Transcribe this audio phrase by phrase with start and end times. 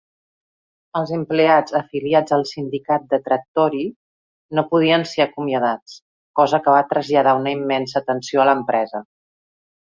[1.01, 3.83] Els empleats afiliats al sindicat de Trattori
[4.61, 6.01] no podien ser acomiadats,
[6.43, 9.07] cosa que va traslladar una immensa tensió a l'empresa.